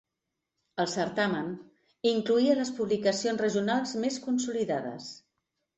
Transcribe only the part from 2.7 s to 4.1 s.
publicacions regionals